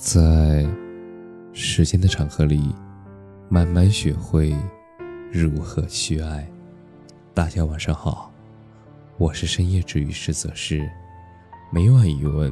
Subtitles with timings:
[0.00, 0.66] 在
[1.52, 2.74] 时间的长河里，
[3.50, 4.56] 慢慢学会
[5.30, 6.50] 如何去爱。
[7.34, 8.32] 大家晚上好，
[9.18, 10.88] 我是深夜治愈师泽师，
[11.70, 12.50] 每晚一问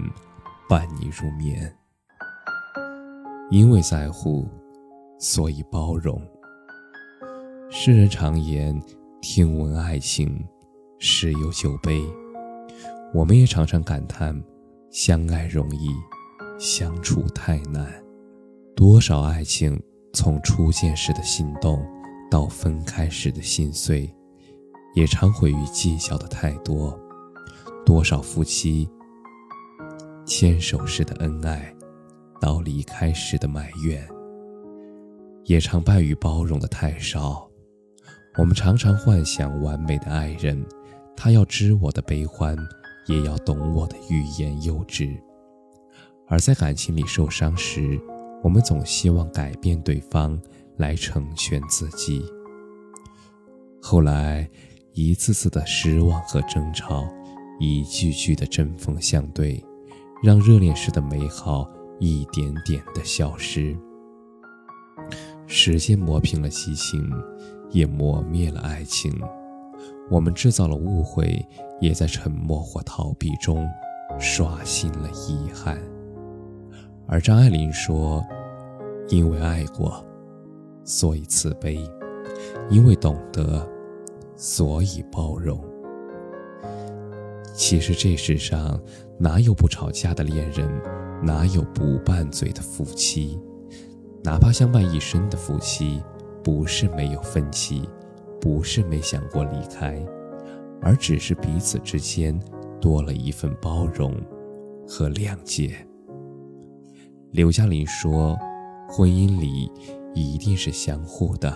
[0.69, 1.75] 伴你入眠。
[3.51, 4.47] 因为在乎，
[5.19, 6.21] 所以包容。
[7.71, 8.79] 世人常言，
[9.23, 10.47] 听闻爱情，
[10.99, 11.99] 十有九悲。
[13.15, 14.39] 我们也常常感叹，
[14.91, 15.89] 相爱容易。
[16.59, 17.87] 相处太难，
[18.75, 19.81] 多少爱情
[20.13, 21.81] 从初见时的心动，
[22.29, 24.13] 到分开时的心碎，
[24.97, 26.99] 也常毁于计较的太多。
[27.87, 28.91] 多少夫妻
[30.27, 31.73] 牵手时的恩爱，
[32.41, 34.05] 到离开时的埋怨，
[35.45, 37.49] 也常败于包容的太少。
[38.37, 40.61] 我们常常幻想完美的爱人，
[41.17, 42.57] 他要知我的悲欢，
[43.07, 45.17] 也要懂我的欲言又止。
[46.29, 47.99] 而在感情里受伤时，
[48.43, 50.39] 我们总希望改变对方
[50.77, 52.23] 来成全自己。
[53.81, 54.49] 后来，
[54.93, 57.09] 一次次的失望和争吵，
[57.59, 59.65] 一句句的针锋相对，
[60.23, 61.67] 让热恋时的美好
[61.99, 63.77] 一点点的消失。
[65.47, 67.11] 时间磨平了激情，
[67.71, 69.19] 也磨灭了爱情。
[70.11, 71.43] 我们制造了误会，
[71.81, 73.67] 也在沉默或逃避中
[74.19, 75.81] 刷新了遗憾。
[77.11, 78.23] 而张爱玲说
[79.09, 80.05] ：“因为爱过，
[80.85, 81.79] 所以慈悲；
[82.69, 83.67] 因为懂得，
[84.37, 85.59] 所以包容。”
[87.57, 88.79] 其实这世上
[89.19, 90.71] 哪有不吵架的恋人，
[91.23, 93.41] 哪有不拌嘴的夫妻？
[94.23, 96.03] 哪怕相伴一生的夫妻，
[96.45, 97.89] 不是没有分歧，
[98.39, 99.99] 不是没想过离开，
[100.83, 102.39] 而只是彼此之间
[102.83, 104.15] 多了一份包容
[104.87, 105.88] 和谅解。
[107.31, 108.39] 刘嘉玲说
[108.89, 109.71] ：“婚姻里
[110.15, 111.55] 一定是相互的。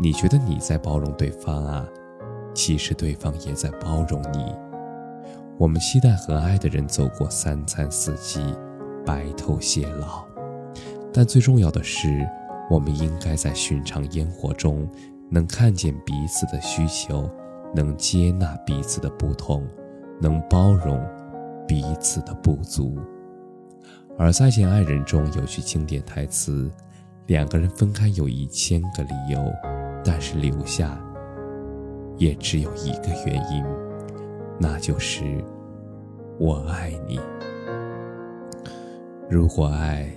[0.00, 1.86] 你觉得你在包容对方啊，
[2.54, 4.50] 其实对方也在包容你。
[5.58, 8.42] 我们期待和爱的人走过三餐四季，
[9.04, 10.24] 白头偕老。
[11.12, 12.26] 但最重要的是，
[12.70, 14.88] 我们应该在寻常烟火中，
[15.28, 17.30] 能看见彼此的需求，
[17.74, 19.68] 能接纳彼此的不同，
[20.18, 20.98] 能包容
[21.66, 22.96] 彼此的不足。”
[24.18, 26.68] 而再见爱人中有句经典台词
[27.26, 29.38] ：“两个人分开有一千个理由，
[30.04, 31.00] 但是留下
[32.16, 33.64] 也只有一个原因，
[34.58, 35.22] 那就是
[36.36, 37.20] 我爱你。
[39.30, 40.10] 如果爱，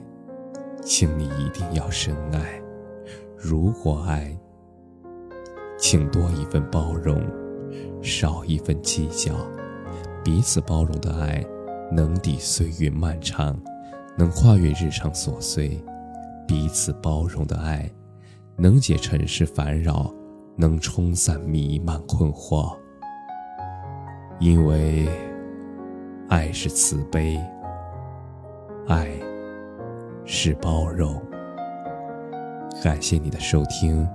[0.83, 2.59] 请你一定要深爱；
[3.37, 4.35] 如果爱，
[5.77, 7.21] 请多一份包容，
[8.01, 9.35] 少一份计较。
[10.23, 11.45] 彼此包容的爱，
[11.91, 13.55] 能抵岁月漫长。”
[14.17, 15.81] 能跨越日常琐碎，
[16.47, 17.89] 彼此包容的爱，
[18.57, 20.13] 能解尘世烦扰，
[20.55, 22.77] 能冲散弥漫困惑。
[24.39, 25.07] 因为
[26.29, 27.39] 爱是慈悲，
[28.87, 29.11] 爱
[30.25, 31.21] 是包容。
[32.83, 34.07] 感谢你的收听，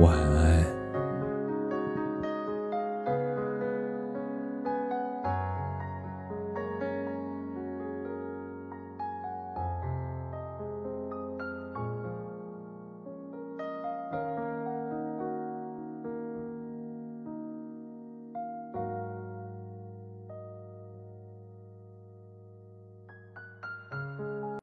[0.00, 0.77] 晚安。